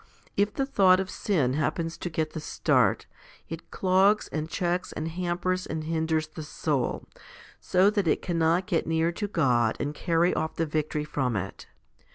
[0.35, 3.05] If the thought of sin happens to get the start,
[3.49, 7.03] it clogs and checks and hampers and hinders the soul,
[7.59, 11.67] so that it cannot get near to God and carry off the victory from it.